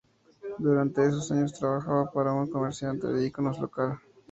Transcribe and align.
Durante 0.57 1.05
esos 1.05 1.31
años, 1.31 1.53
trabajaba 1.53 2.11
para 2.11 2.33
un 2.33 2.49
comerciante 2.49 3.05
de 3.05 3.27
iconos 3.27 3.59
local. 3.59 3.99